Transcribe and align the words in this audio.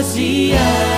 vazia. 0.00 0.89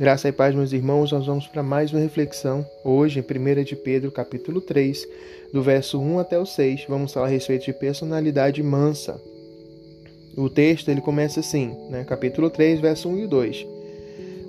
Graça 0.00 0.28
e 0.30 0.32
paz, 0.32 0.54
meus 0.54 0.72
irmãos, 0.72 1.12
nós 1.12 1.26
vamos 1.26 1.46
para 1.46 1.62
mais 1.62 1.92
uma 1.92 2.00
reflexão. 2.00 2.64
Hoje, 2.82 3.20
em 3.20 3.22
1 3.22 3.64
de 3.64 3.76
Pedro, 3.76 4.10
capítulo 4.10 4.58
3, 4.58 5.06
do 5.52 5.62
verso 5.62 6.00
1 6.00 6.18
até 6.18 6.38
o 6.38 6.46
6, 6.46 6.86
vamos 6.88 7.12
falar 7.12 7.26
a 7.26 7.28
respeito 7.28 7.66
de 7.66 7.74
personalidade 7.74 8.62
mansa. 8.62 9.20
O 10.34 10.48
texto 10.48 10.88
ele 10.88 11.02
começa 11.02 11.40
assim, 11.40 11.76
né? 11.90 12.02
capítulo 12.04 12.48
3, 12.48 12.80
verso 12.80 13.10
1 13.10 13.18
e 13.18 13.26
2. 13.26 13.66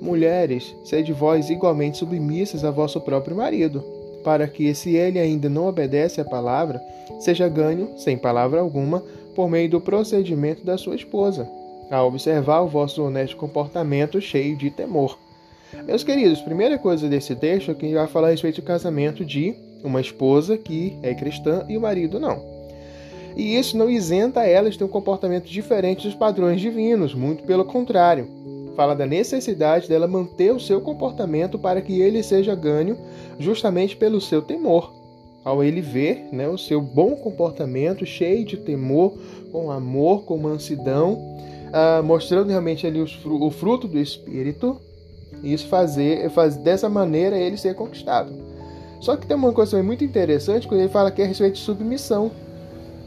Mulheres, 0.01 0.73
sede 0.85 1.11
vós 1.11 1.49
igualmente 1.49 1.97
submissas 1.97 2.63
a 2.63 2.71
vosso 2.71 3.01
próprio 3.01 3.35
marido, 3.35 3.83
para 4.23 4.47
que, 4.47 4.73
se 4.73 4.95
ele 4.95 5.19
ainda 5.19 5.49
não 5.49 5.67
obedece 5.67 6.21
à 6.21 6.23
palavra, 6.23 6.81
seja 7.19 7.49
ganho, 7.49 7.89
sem 7.97 8.17
palavra 8.17 8.61
alguma, 8.61 9.03
por 9.35 9.49
meio 9.49 9.69
do 9.69 9.81
procedimento 9.81 10.63
da 10.63 10.77
sua 10.77 10.95
esposa, 10.95 11.45
a 11.89 12.01
observar 12.01 12.61
o 12.61 12.69
vosso 12.69 13.03
honesto 13.03 13.35
comportamento 13.35 14.21
cheio 14.21 14.55
de 14.55 14.71
temor 14.71 15.19
meus 15.85 16.03
queridos, 16.03 16.41
primeira 16.41 16.77
coisa 16.77 17.07
desse 17.07 17.35
texto 17.35 17.71
é 17.71 17.73
que 17.73 17.93
vai 17.93 18.07
falar 18.07 18.27
a 18.27 18.31
respeito 18.31 18.61
do 18.61 18.67
casamento 18.67 19.23
de 19.23 19.55
uma 19.83 20.01
esposa 20.01 20.57
que 20.57 20.97
é 21.01 21.13
cristã 21.13 21.65
e 21.67 21.77
o 21.77 21.81
marido 21.81 22.19
não. 22.19 22.61
E 23.35 23.55
isso 23.55 23.77
não 23.77 23.89
isenta 23.89 24.43
elas 24.43 24.73
de 24.73 24.79
ter 24.79 24.83
um 24.83 24.89
comportamento 24.89 25.45
diferente 25.45 26.05
dos 26.05 26.15
padrões 26.15 26.59
divinos, 26.59 27.13
muito 27.13 27.43
pelo 27.43 27.65
contrário. 27.65 28.27
Fala 28.75 28.95
da 28.95 29.05
necessidade 29.05 29.87
dela 29.87 30.07
manter 30.07 30.53
o 30.53 30.59
seu 30.59 30.81
comportamento 30.81 31.57
para 31.57 31.81
que 31.81 32.01
ele 32.01 32.21
seja 32.23 32.55
ganho 32.55 32.97
justamente 33.39 33.95
pelo 33.95 34.21
seu 34.21 34.41
temor. 34.41 34.93
Ao 35.43 35.63
ele 35.63 35.81
ver 35.81 36.27
né, 36.31 36.47
o 36.47 36.57
seu 36.57 36.81
bom 36.81 37.15
comportamento, 37.15 38.05
cheio 38.05 38.45
de 38.45 38.57
temor, 38.57 39.13
com 39.51 39.71
amor, 39.71 40.23
com 40.23 40.37
mansidão, 40.37 41.13
uh, 41.13 42.03
mostrando 42.03 42.49
realmente 42.49 42.85
ali 42.85 43.01
o 43.01 43.49
fruto 43.49 43.87
do 43.87 43.97
Espírito, 43.97 44.79
isso 45.43 45.67
fazer, 45.67 46.29
faz 46.29 46.55
dessa 46.55 46.89
maneira 46.89 47.37
ele 47.37 47.57
ser 47.57 47.75
conquistado. 47.75 48.31
Só 48.99 49.17
que 49.17 49.25
tem 49.25 49.35
uma 49.35 49.51
coisa 49.51 49.81
muito 49.81 50.03
interessante 50.03 50.67
quando 50.67 50.81
ele 50.81 50.89
fala 50.89 51.11
que 51.11 51.21
é 51.21 51.25
a 51.25 51.27
respeito 51.27 51.55
de 51.55 51.61
submissão. 51.61 52.31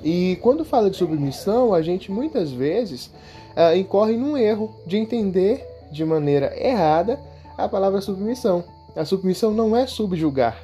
E 0.03 0.37
quando 0.43 0.65
fala 0.65 0.91
de 0.91 0.97
submissão, 0.97 1.73
a 1.73 1.81
gente 1.81 2.11
muitas 2.11 2.51
vezes 2.51 3.11
uh, 3.57 3.77
incorre 3.77 4.17
num 4.17 4.37
erro 4.37 4.75
de 4.87 4.97
entender 4.97 5.67
de 5.91 6.05
maneira 6.05 6.53
errada 6.61 7.19
a 7.57 7.69
palavra 7.69 8.01
submissão. 8.01 8.65
A 8.97 9.05
submissão 9.05 9.53
não 9.53 9.77
é 9.77 9.87
subjugar, 9.87 10.61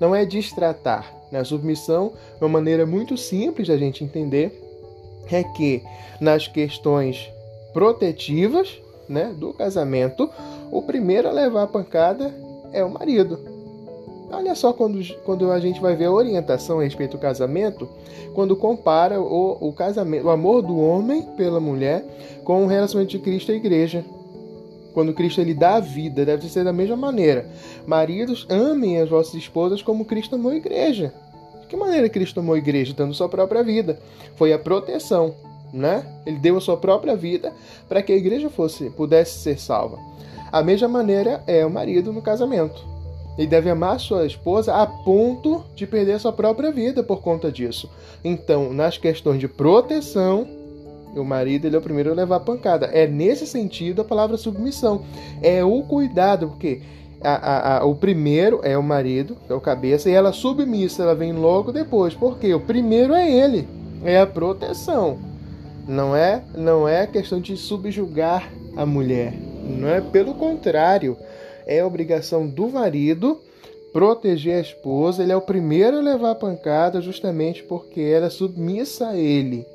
não 0.00 0.14
é 0.14 0.24
distratar. 0.24 1.12
Né? 1.30 1.40
A 1.40 1.44
submissão, 1.44 2.12
uma 2.40 2.48
maneira 2.48 2.86
muito 2.86 3.16
simples 3.16 3.68
da 3.68 3.76
gente 3.76 4.02
entender, 4.02 4.64
é 5.30 5.44
que 5.44 5.82
nas 6.20 6.48
questões 6.48 7.30
protetivas 7.72 8.80
né, 9.08 9.34
do 9.36 9.52
casamento, 9.52 10.28
o 10.70 10.82
primeiro 10.82 11.28
a 11.28 11.32
levar 11.32 11.64
a 11.64 11.66
pancada 11.66 12.34
é 12.72 12.84
o 12.84 12.90
marido. 12.90 13.38
Olha 14.30 14.54
só 14.54 14.72
quando, 14.74 15.02
quando 15.24 15.50
a 15.50 15.58
gente 15.58 15.80
vai 15.80 15.96
ver 15.96 16.06
a 16.06 16.12
orientação 16.12 16.80
a 16.80 16.82
respeito 16.82 17.16
do 17.16 17.20
casamento, 17.20 17.88
quando 18.34 18.54
compara 18.54 19.20
o, 19.20 19.68
o 19.68 19.72
casamento, 19.72 20.26
o 20.26 20.30
amor 20.30 20.60
do 20.60 20.78
homem 20.78 21.22
pela 21.36 21.58
mulher 21.58 22.04
com 22.44 22.64
o 22.64 22.66
relacionamento 22.66 23.12
de 23.12 23.18
Cristo 23.18 23.50
e 23.50 23.54
a 23.54 23.56
igreja. 23.56 24.04
Quando 24.92 25.14
Cristo 25.14 25.40
ele 25.40 25.54
dá 25.54 25.76
a 25.76 25.80
vida, 25.80 26.24
deve 26.24 26.48
ser 26.48 26.64
da 26.64 26.72
mesma 26.72 26.96
maneira. 26.96 27.48
Maridos, 27.86 28.46
amem 28.50 28.98
as 28.98 29.08
vossas 29.08 29.34
esposas 29.34 29.80
como 29.80 30.04
Cristo 30.04 30.34
amou 30.34 30.52
a 30.52 30.56
igreja. 30.56 31.12
De 31.62 31.66
que 31.66 31.76
maneira 31.76 32.08
Cristo 32.08 32.40
amou 32.40 32.54
a 32.54 32.58
igreja? 32.58 32.92
Dando 32.94 33.14
sua 33.14 33.28
própria 33.28 33.62
vida. 33.62 33.98
Foi 34.36 34.52
a 34.52 34.58
proteção, 34.58 35.34
né? 35.72 36.04
Ele 36.26 36.38
deu 36.38 36.56
a 36.56 36.60
sua 36.60 36.76
própria 36.76 37.14
vida 37.14 37.52
para 37.88 38.02
que 38.02 38.12
a 38.12 38.16
igreja 38.16 38.50
fosse 38.50 38.90
pudesse 38.90 39.38
ser 39.38 39.58
salva. 39.58 39.98
A 40.50 40.62
mesma 40.62 40.88
maneira 40.88 41.42
é 41.46 41.64
o 41.64 41.70
marido 41.70 42.12
no 42.12 42.22
casamento. 42.22 42.98
Ele 43.38 43.46
deve 43.46 43.70
amar 43.70 44.00
sua 44.00 44.26
esposa 44.26 44.74
a 44.74 44.84
ponto 44.84 45.64
de 45.76 45.86
perder 45.86 46.18
sua 46.18 46.32
própria 46.32 46.72
vida 46.72 47.04
por 47.04 47.22
conta 47.22 47.52
disso. 47.52 47.88
Então, 48.24 48.72
nas 48.72 48.98
questões 48.98 49.38
de 49.38 49.46
proteção, 49.46 50.44
o 51.14 51.24
marido 51.24 51.66
ele 51.66 51.76
é 51.76 51.78
o 51.78 51.82
primeiro 51.82 52.10
a 52.10 52.14
levar 52.14 52.40
pancada. 52.40 52.86
É 52.86 53.06
nesse 53.06 53.46
sentido 53.46 54.02
a 54.02 54.04
palavra 54.04 54.36
submissão. 54.36 55.02
É 55.40 55.64
o 55.64 55.82
cuidado, 55.82 56.48
porque 56.48 56.82
a, 57.22 57.34
a, 57.34 57.78
a, 57.78 57.84
o 57.84 57.94
primeiro 57.94 58.60
é 58.64 58.76
o 58.76 58.82
marido, 58.82 59.36
é 59.48 59.54
o 59.54 59.60
cabeça, 59.60 60.10
e 60.10 60.14
ela 60.14 60.32
submissa, 60.32 61.04
ela 61.04 61.14
vem 61.14 61.32
logo 61.32 61.70
depois. 61.70 62.14
Porque 62.14 62.52
o 62.52 62.60
primeiro 62.60 63.14
é 63.14 63.30
ele, 63.30 63.68
é 64.04 64.20
a 64.20 64.26
proteção. 64.26 65.16
Não 65.86 66.14
é, 66.14 66.42
não 66.56 66.88
é 66.88 67.06
questão 67.06 67.40
de 67.40 67.56
subjugar 67.56 68.50
a 68.76 68.84
mulher. 68.84 69.47
Não 69.68 69.88
é 69.88 70.00
pelo 70.00 70.34
contrário, 70.34 71.16
é 71.66 71.84
obrigação 71.84 72.46
do 72.46 72.68
marido 72.68 73.40
proteger 73.92 74.56
a 74.56 74.60
esposa. 74.60 75.22
Ele 75.22 75.32
é 75.32 75.36
o 75.36 75.42
primeiro 75.42 75.98
a 75.98 76.02
levar 76.02 76.30
a 76.32 76.34
pancada 76.34 77.00
justamente 77.00 77.62
porque 77.62 78.00
ela 78.00 78.26
é 78.26 78.30
submissa 78.30 79.08
a 79.08 79.16
ele. 79.16 79.66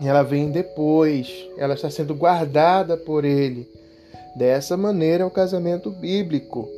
Ela 0.00 0.22
vem 0.22 0.50
depois, 0.50 1.48
ela 1.56 1.74
está 1.74 1.90
sendo 1.90 2.14
guardada 2.14 2.96
por 2.96 3.24
ele. 3.24 3.68
Dessa 4.36 4.76
maneira 4.76 5.24
é 5.24 5.26
o 5.26 5.30
casamento 5.30 5.90
bíblico. 5.90 6.68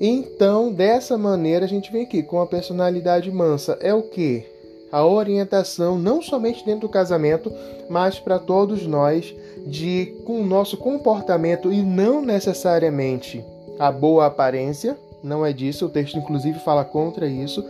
Então, 0.00 0.72
dessa 0.72 1.18
maneira, 1.18 1.66
a 1.66 1.68
gente 1.68 1.92
vem 1.92 2.04
aqui 2.04 2.22
com 2.22 2.40
a 2.40 2.46
personalidade 2.46 3.30
mansa. 3.30 3.76
É 3.80 3.92
o 3.92 4.02
que? 4.02 4.44
A 4.94 5.04
orientação, 5.04 5.98
não 5.98 6.22
somente 6.22 6.64
dentro 6.64 6.82
do 6.82 6.88
casamento, 6.88 7.52
mas 7.90 8.20
para 8.20 8.38
todos 8.38 8.86
nós, 8.86 9.34
de 9.66 10.14
com 10.24 10.40
o 10.40 10.46
nosso 10.46 10.76
comportamento 10.76 11.72
e 11.72 11.82
não 11.82 12.22
necessariamente 12.22 13.44
a 13.76 13.90
boa 13.90 14.26
aparência, 14.26 14.96
não 15.20 15.44
é 15.44 15.52
disso, 15.52 15.86
o 15.86 15.88
texto 15.88 16.16
inclusive 16.16 16.60
fala 16.60 16.84
contra 16.84 17.26
isso, 17.26 17.64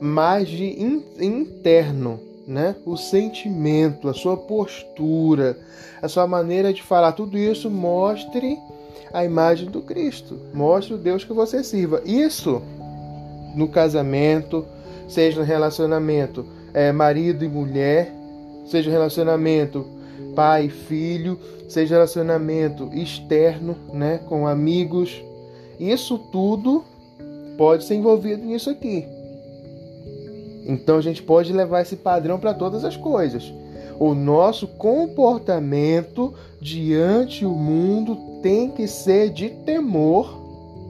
mas 0.00 0.48
de 0.48 0.82
in, 0.82 1.04
interno, 1.20 2.18
né? 2.46 2.74
O 2.86 2.96
sentimento, 2.96 4.08
a 4.08 4.14
sua 4.14 4.38
postura, 4.38 5.58
a 6.00 6.08
sua 6.08 6.26
maneira 6.26 6.72
de 6.72 6.82
falar, 6.82 7.12
tudo 7.12 7.36
isso 7.36 7.68
mostre 7.70 8.58
a 9.12 9.22
imagem 9.22 9.68
do 9.68 9.82
Cristo. 9.82 10.38
Mostre 10.54 10.94
o 10.94 10.98
Deus 10.98 11.24
que 11.24 11.32
você 11.34 11.62
sirva. 11.62 12.00
Isso 12.06 12.62
no 13.54 13.68
casamento, 13.68 14.64
seja 15.06 15.40
no 15.40 15.46
relacionamento 15.46 16.58
é, 16.72 16.92
marido 16.92 17.44
e 17.44 17.48
mulher, 17.48 18.12
seja 18.66 18.90
relacionamento 18.90 19.86
pai 20.34 20.68
filho, 20.68 21.38
seja 21.68 21.94
relacionamento 21.94 22.90
externo, 22.92 23.76
né, 23.92 24.20
com 24.28 24.46
amigos. 24.46 25.22
Isso 25.78 26.18
tudo 26.18 26.84
pode 27.56 27.84
ser 27.84 27.94
envolvido 27.94 28.44
nisso 28.44 28.70
aqui. 28.70 29.06
Então 30.66 30.98
a 30.98 31.00
gente 31.00 31.22
pode 31.22 31.52
levar 31.52 31.82
esse 31.82 31.96
padrão 31.96 32.38
para 32.38 32.54
todas 32.54 32.84
as 32.84 32.96
coisas. 32.96 33.52
O 33.98 34.14
nosso 34.14 34.66
comportamento 34.66 36.32
diante 36.60 37.44
o 37.44 37.50
mundo 37.50 38.40
tem 38.42 38.70
que 38.70 38.86
ser 38.86 39.30
de 39.30 39.50
temor 39.50 40.38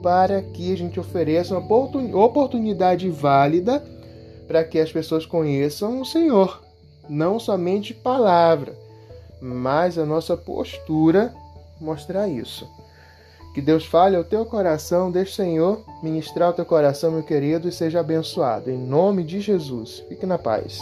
para 0.02 0.40
que 0.42 0.72
a 0.72 0.76
gente 0.76 0.98
ofereça 0.98 1.58
uma 1.58 2.24
oportunidade 2.24 3.08
válida 3.10 3.82
para 4.50 4.64
que 4.64 4.80
as 4.80 4.90
pessoas 4.90 5.24
conheçam 5.24 6.00
o 6.00 6.04
Senhor. 6.04 6.60
Não 7.08 7.38
somente 7.38 7.94
palavra, 7.94 8.76
mas 9.40 9.96
a 9.96 10.04
nossa 10.04 10.36
postura 10.36 11.32
mostrar 11.80 12.26
isso. 12.26 12.68
Que 13.54 13.60
Deus 13.60 13.84
fale 13.84 14.16
ao 14.16 14.24
teu 14.24 14.44
coração, 14.44 15.08
deixe 15.08 15.30
o 15.30 15.34
Senhor 15.36 15.84
ministrar 16.02 16.50
o 16.50 16.52
teu 16.52 16.64
coração, 16.64 17.12
meu 17.12 17.22
querido, 17.22 17.68
e 17.68 17.72
seja 17.72 18.00
abençoado. 18.00 18.68
Em 18.72 18.76
nome 18.76 19.22
de 19.22 19.40
Jesus. 19.40 20.02
Fique 20.08 20.26
na 20.26 20.36
paz. 20.36 20.80